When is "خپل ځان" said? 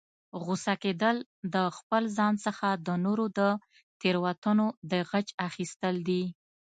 1.77-2.33